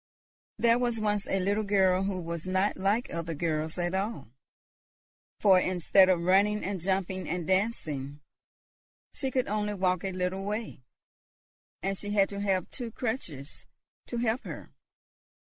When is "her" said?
14.41-14.71